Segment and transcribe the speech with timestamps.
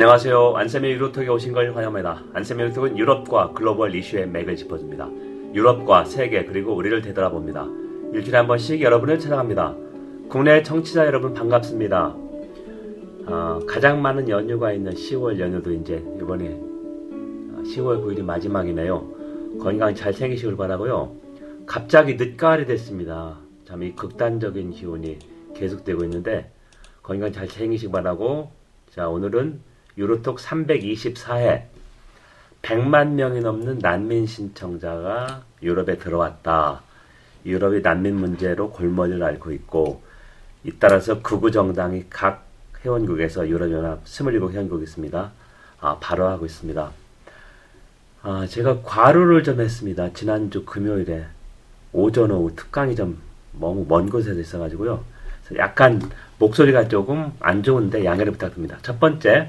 [0.00, 0.54] 안녕하세요.
[0.54, 2.22] 안쌤의 유로톡에 오신 걸 환영합니다.
[2.32, 5.10] 안쌤의 유로톡은 유럽과 글로벌 이슈의 맥을 짚어줍니다.
[5.52, 7.66] 유럽과 세계 그리고 우리를 되돌아봅니다.
[8.12, 9.74] 일주일에 한 번씩 여러분을 찾아갑니다.
[10.28, 12.14] 국내 청취자 여러분 반갑습니다.
[13.26, 16.50] 어, 가장 많은 연휴가 있는 10월 연휴도 이제 이번에
[17.64, 19.58] 10월 9일이 마지막이네요.
[19.60, 21.12] 건강 잘 챙기시길 바라고요.
[21.66, 23.40] 갑자기 늦가을이 됐습니다.
[23.64, 25.18] 참 이 극단적인 기온이
[25.56, 26.52] 계속되고 있는데
[27.02, 28.52] 건강 잘 챙기시기 바라고
[28.90, 29.66] 자 오늘은
[29.98, 31.64] 유로톡 324회
[32.62, 36.82] 100만 명이 넘는 난민 신청자가 유럽에 들어왔다.
[37.44, 40.02] 유럽이 난민 문제로 골머리를 앓고 있고
[40.62, 42.46] 잇따라서 극우 정당이 각
[42.84, 45.32] 회원국에서 유럽연합 27회원국이 있습니다.
[45.80, 46.90] 아, 발언하고 있습니다.
[48.22, 50.12] 아, 제가 과로를 좀 했습니다.
[50.12, 51.26] 지난주 금요일에
[51.92, 53.18] 오전 오후 특강이 좀
[53.52, 55.02] 너무 먼 곳에 있어가지고요.
[55.56, 56.00] 약간
[56.38, 58.78] 목소리가 조금 안 좋은데 양해를 부탁드립니다.
[58.82, 59.48] 첫 번째,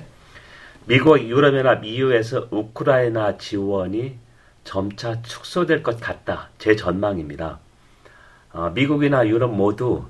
[0.86, 4.18] 미국 유럽연합 EU에서 우크라이나 지원이
[4.64, 6.50] 점차 축소될 것 같다.
[6.58, 7.60] 제 전망입니다.
[8.52, 10.06] 어, 미국이나 유럽 모두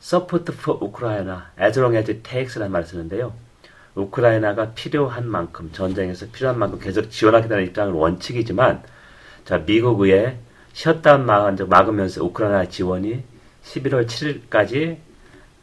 [0.00, 3.32] support for Ukraine as long as it takes라는 말을 쓰는데요.
[3.94, 8.82] 우크라이나가 필요한 만큼 전쟁에서 필요한 만큼 계속 지원하겠다는 입장은 원칙이지만
[9.44, 10.38] 자 미국 의회
[10.72, 13.24] 셧다운 막으면서 우크라이나 지원이
[13.64, 14.98] 11월 7일까지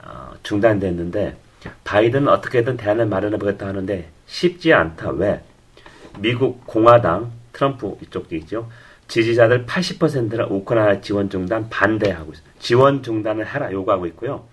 [0.03, 1.37] 어, 중단됐는데
[1.83, 5.11] 바이든은 어떻게든 대안을 마련해 보겠다 하는데 쉽지 않다.
[5.11, 5.43] 왜?
[6.19, 8.69] 미국 공화당 트럼프 이쪽도 있죠.
[9.07, 12.45] 지지자들 80%는 우크라이나 지원 중단 반대하고 있어요.
[12.59, 14.45] 지원 중단을 해라 요구하고 있고요.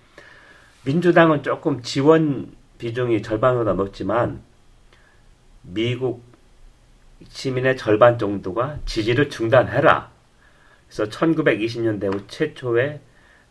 [0.85, 4.43] 민주당은 조금 지원 비중이 절반보다 높지만
[5.63, 6.23] 미국
[7.29, 10.11] 시민의 절반 정도가 지지를 중단해라.
[10.87, 13.01] 그래서 1920년대 후 최초의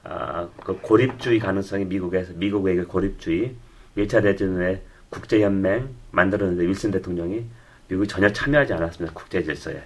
[0.04, 3.56] 아, 그 고립주의 가능성이 미국에서 미국의 고립주의
[3.98, 7.46] 1차 대전 후에 국제연맹 만들었는데 윌슨 대통령이
[7.88, 9.14] 미국이 전혀 참여하지 않았습니다.
[9.14, 9.84] 국제 질서에.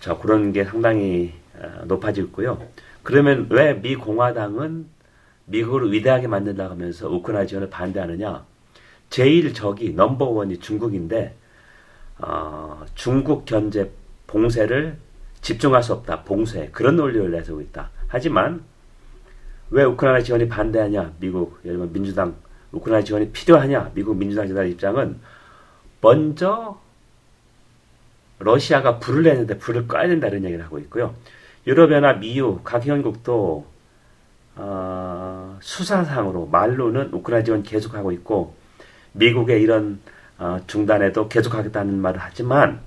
[0.00, 2.62] 자, 그런 게 상당히 어, 높아지고 있고요.
[3.02, 4.86] 그러면 왜 미 공화당은
[5.46, 8.44] 미국을 위대하게 만든다고 하면서 우크라이나 지원을 반대하느냐?
[9.10, 11.34] 제일 적이 넘버원이 중국인데
[12.18, 13.90] 어, 중국 견제
[14.26, 14.96] 봉쇄를
[15.42, 16.22] 집중할 수 없다.
[16.24, 17.90] 봉쇄 그런 논리를 내세우고 있다.
[18.08, 18.64] 하지만
[19.70, 21.14] 왜 우크라이나 지원이 반대하냐?
[21.20, 22.34] 미국 예를 민주당
[22.72, 23.92] 우크라이나 지원이 필요하냐?
[23.94, 25.20] 미국 민주당 지도자 입장은
[26.00, 26.80] 먼저
[28.38, 31.14] 러시아가 불을 내는데 불을 꺼야 된다 이런 얘기를 하고 있고요.
[31.66, 33.66] 유럽연합 EU 각 회원국도
[34.56, 38.54] 어, 수사상으로 말로는 우크라이나 지원 계속하고 있고
[39.12, 40.00] 미국의 이런
[40.38, 42.80] 어, 중단에도 계속하겠다는 말을 하지만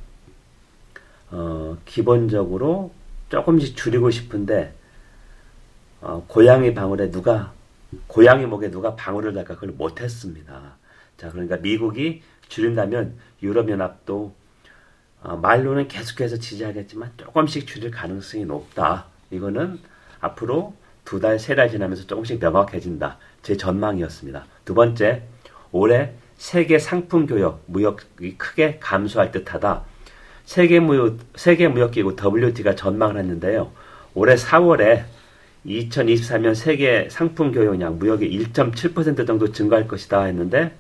[1.31, 2.91] 어, 기본적으로
[3.29, 4.73] 조금씩 줄이고 싶은데
[6.01, 7.53] 어, 고양이 방울에 누가
[8.07, 10.75] 고양이 목에 누가 방울을 달까 그걸 못했습니다.
[11.17, 14.33] 자 그러니까 미국이 줄인다면 유럽연합도
[15.23, 19.05] 어, 말로는 계속해서 지지하겠지만 조금씩 줄일 가능성이 높다.
[19.31, 19.79] 이거는
[20.19, 20.73] 앞으로
[21.05, 23.17] 두 달, 세 달 지나면서 조금씩 명확해진다.
[23.41, 24.45] 제 전망이었습니다.
[24.65, 25.23] 두 번째,
[25.71, 29.83] 올해 세계 상품 교역 무역이 크게 감소할 듯하다.
[30.45, 33.71] 세계 무역 세계 무역 기구 WT가 전망을 했는데요.
[34.13, 35.05] 올해 4월에
[35.67, 40.73] 2023년 세계 상품 교역량 무역이 1.7% 정도 증가할 것이다 했는데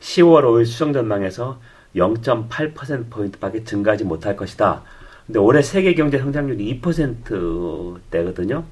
[0.00, 1.60] 10월 5일 수정 전망에서
[1.94, 4.82] 0.8%포인트 밖에 증가하지 못할 것이다.
[5.26, 8.64] 근데 올해 세계 경제 성장률이 2%대거든요.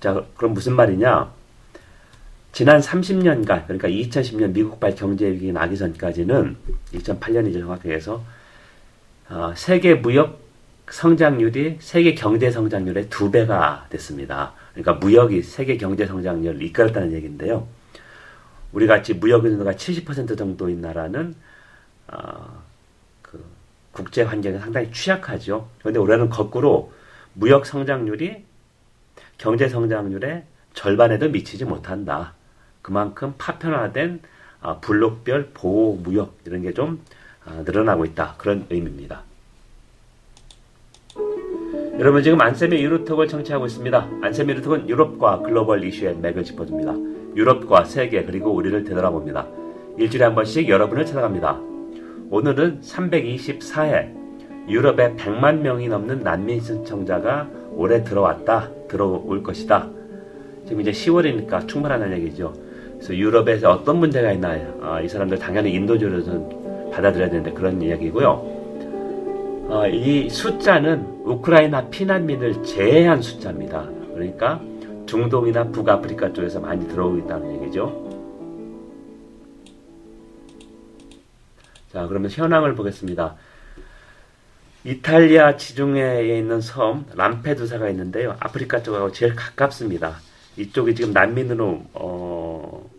[0.00, 1.30] 자, 그럼 무슨 말이냐?
[2.52, 6.56] 지난 30년간, 그러니까 2010년 미국발 경제 위기 나기 전까지는
[6.94, 8.24] 2008년이죠, 정확하게 해서,
[9.28, 10.40] 어, 세계 무역
[10.90, 14.54] 성장률이 세계 경제 성장률의 두 배가 됐습니다.
[14.76, 17.66] 그러니까 무역이 세계 경제 성장률을 이끌었다는 얘기인데요.
[18.72, 21.34] 우리 같이 무역 의존도가 70% 정도인 나라는
[22.08, 22.62] 어,
[23.22, 23.42] 그
[23.90, 25.70] 국제 환경이 상당히 취약하죠.
[25.78, 26.92] 그런데 올해는 거꾸로
[27.32, 28.44] 무역 성장률이
[29.38, 30.44] 경제 성장률의
[30.74, 32.34] 절반에도 미치지 못한다.
[32.82, 34.20] 그만큼 파편화된
[34.60, 37.02] 어, 블록별 보호 무역 이런 게좀
[37.46, 38.34] 어, 늘어나고 있다.
[38.36, 39.22] 그런 의미입니다.
[41.98, 44.08] 여러분 지금 안쌤의 유로톡을 청취하고 있습니다.
[44.20, 46.94] 안쌤의 유로톡은 유럽과 글로벌 이슈의 맥을 짚어줍니다.
[47.34, 49.46] 유럽과 세계 그리고 우리를 되돌아봅니다.
[49.96, 51.58] 일주일에 한 번씩 여러분을 찾아갑니다.
[52.30, 59.88] 오늘은 324회 유럽에 100만 명이 넘는 난민 신청자가 올해 들어왔다, 들어올 것이다.
[60.66, 62.52] 지금 이제 10월이니까 충분하다는 얘기죠.
[62.96, 64.78] 그래서 유럽에서 어떤 문제가 있나요?
[64.82, 66.22] 아, 이 사람들 당연히 인도주의를
[66.92, 68.28] 받아들여야 되는데 그런 이야기고요.
[69.68, 73.88] 어, 이 숫자는 우크라이나 피난민을 제외한 숫자입니다.
[74.14, 74.60] 그러니까
[75.06, 78.06] 중동이나 북아프리카 쪽에서 많이 들어오고 있다는 얘기죠.
[81.92, 83.36] 자, 그러면 현황을 보겠습니다.
[84.84, 88.36] 이탈리아 지중해에 있는 섬 람페두사가 있는데요.
[88.38, 90.18] 아프리카 쪽하고 제일 가깝습니다.
[90.56, 92.90] 이쪽이 지금 난민으로 어,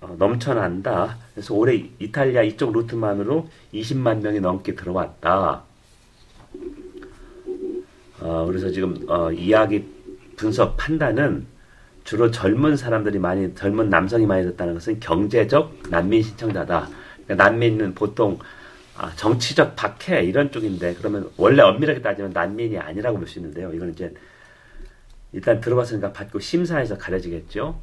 [0.00, 1.18] 어, 넘쳐난다.
[1.34, 5.64] 그래서 올해 이탈리아 이쪽 루트만으로 20만 명이 넘게 들어왔다.
[8.20, 9.84] 어, 그래서 지금 어, 이야기
[10.36, 11.46] 분석 판단은
[12.04, 16.88] 주로 젊은 사람들이 많이 젊은 남성이 많이 됐다는 것은 경제적 난민 신청자다.
[17.24, 18.38] 그러니까 난민은 보통
[18.96, 23.72] 아, 정치적 박해 이런 쪽인데 그러면 원래 엄밀하게 따지면 난민이 아니라고 볼 수 있는데요.
[23.72, 24.12] 이건 이제
[25.32, 27.80] 일단 들어봤으니까 받고 심사해서 가려지겠죠.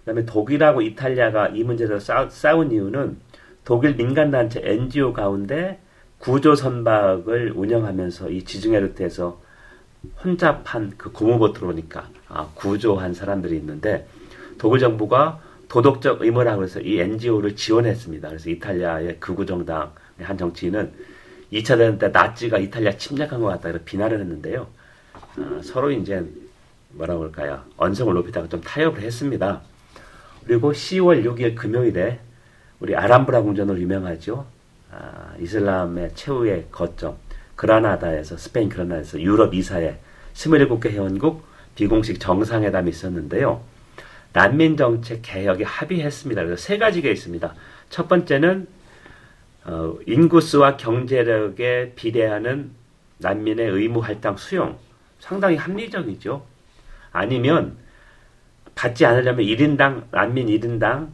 [0.00, 3.18] 그다음에 독일하고 이탈리아가 이 문제에서 싸, 싸운 이유는
[3.64, 5.80] 독일 민간단체 NGO 가운데
[6.18, 9.40] 구조 선박을 운영하면서 이 지중해 루트에서
[10.24, 14.06] 혼잡한 그 고무보 트로니까 아, 구조한 사람들이 있는데
[14.58, 18.28] 독일 정부가 도덕적 의무라 고 해서 이 NGO를 지원했습니다.
[18.28, 20.92] 그래서 이탈리아의 극우 정당 한 정치인은
[21.52, 23.72] 2차 대전 때 나치가 이탈리아 침략한 것 같다.
[23.72, 24.66] 그 비난을 했는데요.
[25.38, 26.24] 아, 서로 이제
[26.90, 27.62] 뭐라고 할까요?
[27.76, 29.60] 언성을 높이다가 좀 타협을 했습니다.
[30.46, 32.20] 그리고 10월 6일 금요일에
[32.80, 34.46] 우리 아람브라 궁전으로 유명하죠.
[34.92, 37.16] 아, 이슬람의 최후의 거점
[37.56, 39.98] 그라나다에서 스페인 그라나다에서 유럽 이사회
[40.34, 41.44] 27개 회원국
[41.74, 43.62] 비공식 정상회담이 있었는데요.
[44.32, 46.44] 난민 정책 개혁에 합의했습니다.
[46.44, 47.54] 그래서 세 가지가 있습니다.
[47.88, 48.66] 첫 번째는
[49.64, 52.70] 어, 인구수와 경제력에 비례하는
[53.18, 54.78] 난민의 의무 할당 수용
[55.18, 56.44] 상당히 합리적이죠.
[57.12, 57.76] 아니면
[58.74, 61.08] 받지 않으려면 1인당 난민 1인당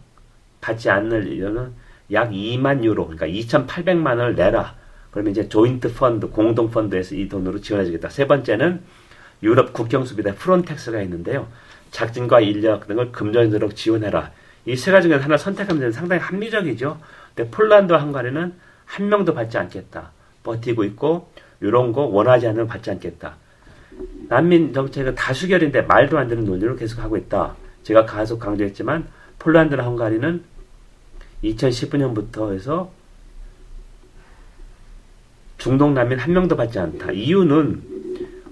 [0.61, 1.75] 받지 않으려면
[2.11, 4.75] 약 2만 유로 그러니까 2,800만 원을 내라.
[5.13, 8.09] 그러면 이제 조인트 펀드 공동 펀드에서 이 돈으로 지원해주겠다.
[8.09, 8.81] 세 번째는
[9.43, 11.47] 유럽 국경수비대 프론텍스가 있는데요.
[11.91, 14.33] 작진과 인력 등을 금전적으로 지원해라.
[14.67, 16.99] 이 세 가지 중에 하나 선택하면 상당히 합리적이죠.
[17.35, 18.53] 근데 폴란드와 헝가리는
[18.87, 20.13] 한 명도 받지 않겠다.
[20.45, 21.31] 버티고 있고
[21.61, 23.37] 이런 거 원하지 않으면 받지 않겠다.
[24.29, 27.55] 난민 정책은 다수결인데 말도 안 되는 논의를 계속하고 있다.
[27.83, 29.07] 제가 계속 강조했지만
[29.39, 30.43] 폴란드나 헝가리는
[31.45, 32.93] 2019년부터 해서
[35.63, 37.13] 중동 난민 한 명도 받지 않다.
[37.13, 37.83] 이유는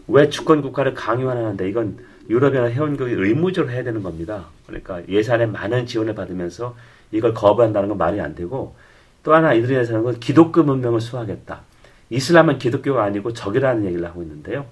[0.06, 1.98] 왜 주권 국가를 강요하는데 이건
[2.28, 4.44] 유럽연합 회원국이 의무적으로 해야 되는 겁니다.
[4.64, 6.76] 그러니까 예산에 많은 지원을 받으면서
[7.10, 8.76] 이걸 거부한다는 건 말이 안 되고
[9.24, 11.62] 또 하나 이들이 해서는 건 기독교 문명을 수호하겠다.
[12.10, 14.66] 이슬람은 기독교가 아니고 적이라는 얘기를 하고 있는데요.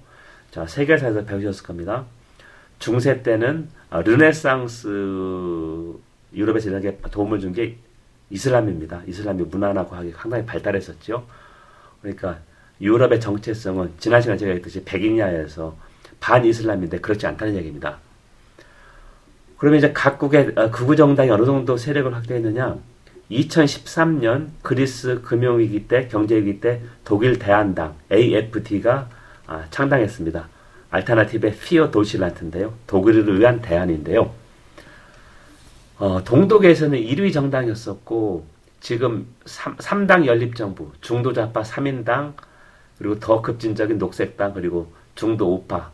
[0.53, 2.05] 자, 세계사에서 배우셨을 겁니다.
[2.79, 4.87] 중세 때는 아, 르네상스
[6.35, 7.79] 유럽에서 이렇게 도움을 준 게
[8.31, 9.03] 이슬람입니다.
[9.09, 11.27] 이슬람이 문화나 과학이 상당히 발달했었죠.
[12.03, 12.39] 그러니까
[12.81, 15.77] 유럽의 정체성은 지난 시간에 제가 했듯이 백인야에서
[16.21, 17.99] 반이슬람인데 그렇지 않다는 얘기입니다.
[19.57, 22.77] 그러면 이제 각국의 어, 극우 정당이 어느 정도 세력을 확대했느냐?
[23.31, 29.09] 2013년 그리스 금융위기 때 경제위기 때 독일 대한당 AFD가
[29.47, 30.49] 아, 창당했습니다.
[30.91, 32.73] 알타나티브의 피어 도시란트인데요.
[32.87, 34.33] 독일을 위한 대안인데요.
[35.99, 38.47] 어, 동독에서는 1위 정당이었었고
[38.81, 42.35] 지금 3, 당 연립정부, 중도좌파 3인당,
[42.99, 45.91] 그리고 더 급진적인 녹색당, 그리고 중도 우파,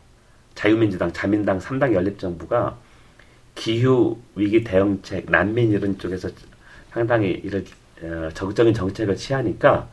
[0.55, 2.77] 자유민주당, 자민당 3당 연립정부가
[3.53, 6.29] 기후 위기 대응책, 난민 이런 쪽에서
[6.91, 7.65] 상당히 이런
[8.01, 9.89] 어, 적극적인 정책을 취하니까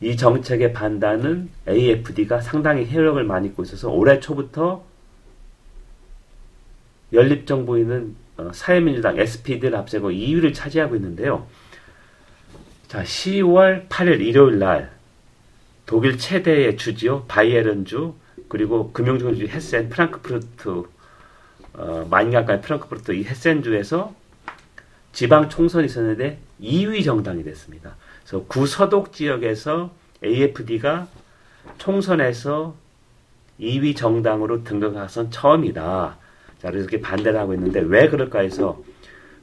[0.00, 4.84] 이 정책의 판단은 AFD가 상당히 효력을 많이 있고 있어서 올해 초부터
[7.12, 11.46] 연립정부인은 어, 사회민주당 SPD를 앞세고 2위를 차지하고 있는데요.
[12.88, 14.90] 자, 10월 8일 일요일 날
[15.86, 18.14] 독일 최대의 주지요 바이에른주
[18.48, 20.84] 그리고 금융중주 헤센 프랑크푸르트
[21.74, 24.14] 어, 가까이 프랑크푸르트 이 헤센주에서
[25.12, 27.96] 지방 총선이 있었는데 2위 정당이 됐습니다.
[28.22, 29.90] 그래서 구서독 지역에서
[30.22, 31.08] AFD가
[31.78, 32.74] 총선에서
[33.60, 36.18] 2위 정당으로 등극한 처음이다.
[36.60, 38.82] 자, 이렇게 반대를 하고 있는데 왜 그럴까 해서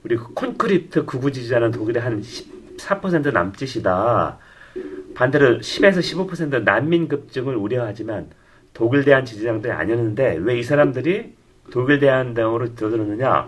[0.03, 4.37] 우리 콘크리트 구구 지지자는 독일의 한 14% 남짓이다.
[5.15, 8.29] 반대로 10에서 15% 난민 급증을 우려하지만
[8.73, 11.35] 독일 대한 지지자들이 아니었는데 왜 이 사람들이
[11.71, 13.47] 독일 대한 당으로 들어들었느냐?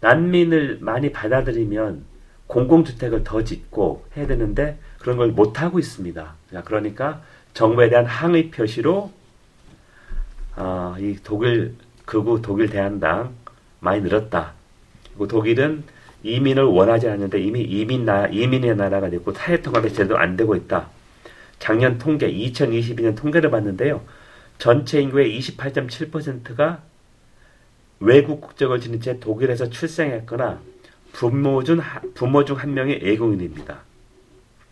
[0.00, 2.04] 난민을 많이 받아들이면
[2.48, 6.34] 공공주택을 더 짓고 해야 되는데 그런 걸 못 하고 있습니다.
[6.64, 7.22] 그러니까
[7.54, 9.12] 정부에 대한 항의 표시로
[10.56, 13.34] 어, 이 독일 극우 독일 대한당
[13.80, 14.52] 많이 늘었다.
[15.10, 15.84] 그리고 독일은
[16.22, 20.88] 이민을 원하지 않는데 이미 이민 나 이민의 나라가 됐고 타협 통합이 제대로 안 되고 있다.
[21.58, 24.02] 작년 통계 2022년 통계를 봤는데요.
[24.58, 26.82] 전체 인구의 28.7%가
[28.00, 30.60] 외국 국적을 지닌 채 독일에서 출생했거나
[31.12, 31.80] 부모 중,
[32.14, 33.78] 부모 중 한 명이 외국인입니다.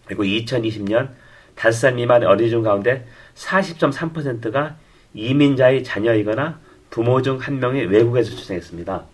[0.06, 1.10] 그리고 2020년
[1.56, 4.76] 5살 미만의 어린이 중 가운데 40.3%가
[5.14, 6.58] 이민자의 자녀이거나
[6.90, 9.04] 부모 중 한 명이 외국에서 출생했습니다.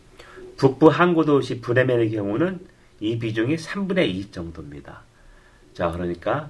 [0.56, 2.60] 북부 항구 도시 브레멘의 경우는
[3.00, 5.02] 이 비중이 3분의 2 정도입니다.
[5.74, 6.48] 자, 그러니까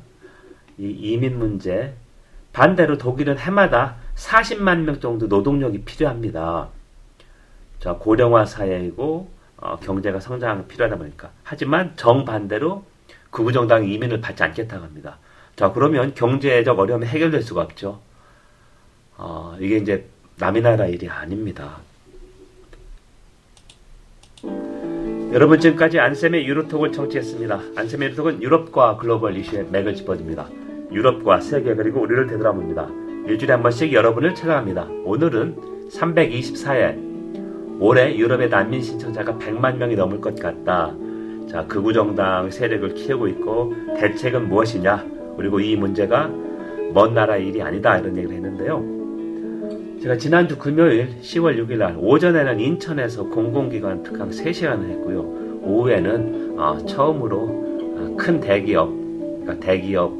[0.79, 1.95] 이 이민 문제
[2.53, 6.69] 반대로 독일은 해마다 40만 명 정도 노동력이 필요합니다.
[7.81, 9.29] 자, 고령화 사회이고
[9.59, 12.85] 어, 경제가 성장이 필요하다 보니까 하지만 정반대로
[13.31, 15.19] 극우 정당이 이민을 받지 않겠다고 합니다.
[15.57, 18.01] 자, 그러면 경제적 어려움이 해결될 수가 없죠.
[19.17, 20.07] 어, 이게 이제
[20.39, 21.79] 남의 나라 일이 아닙니다.
[25.33, 27.61] 여러분 지금까지 안쌤의 유로톡을 청취했습니다.
[27.75, 30.49] 안쌤의 유로톡은 유럽과 글로벌 이슈의 맥을 짚어줍니다.
[30.93, 32.89] 유럽과 세계 그리고 우리를 되돌아봅니다.
[33.27, 34.89] 일주일에 한 번씩 여러분을 찾아갑니다.
[35.05, 35.57] 오늘은
[35.91, 40.95] 324회 올해 유럽의 난민 신청자가 100만 명이 넘을 것 같다.
[41.51, 45.05] 자, 극우 정당 세력을 키우고 있고 대책은 무엇이냐?
[45.37, 46.29] 그리고 이 문제가
[46.93, 48.96] 먼 나라 일이 아니다 이런 얘기를 했는데요.
[50.07, 55.21] 제가 지난주 금요일 10월 6일 날 오전에는 인천에서 공공기관 특강 3시간을 했고요.
[55.65, 60.13] 오후에는 어, 처음으로 어, 큰 대기업, 그러니까 대기업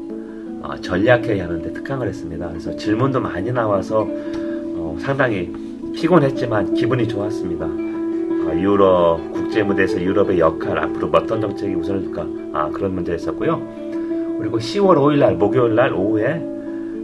[0.61, 2.49] 어, 전략회의 하는데 특강을 했습니다.
[2.49, 5.53] 그래서 질문도 많이 나와서 어, 상당히
[5.95, 7.65] 피곤했지만 기분이 좋았습니다.
[7.65, 13.57] 어, 유럽 국제 무대에서 유럽의 역할 앞으로 어떤 정책이 우선을 둘까 아, 그런 문제 있었고요.
[14.37, 16.56] 그리고 10월 5일 날 목요일 날 오후에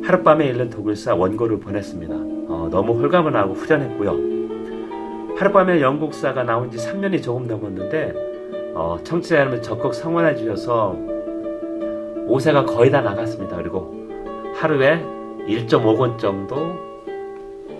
[0.04, 2.14] 하룻밤에 읽는 독일사 원고를 보냈습니다.
[2.14, 5.36] 어, 너무 홀가분 하고 후련했고요.
[5.38, 10.96] 하룻밤에 영국사가 나온 지 3년이 조금 넘었는데 어, 청취자 여러분 적극 성원해 주셔서
[12.28, 13.58] 5세가 거의 다 나갔습니다.
[13.58, 14.08] 그리고
[14.56, 15.02] 하루에
[15.48, 16.56] 1.5권 정도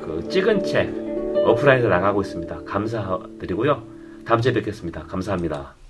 [0.02, 0.94] 그 찍은 책
[1.46, 2.64] 오프라인에서 나가고 있습니다.
[2.64, 3.84] 감사드리고요.
[4.26, 5.04] 다음 주에 뵙겠습니다.
[5.04, 5.83] 감사합니다.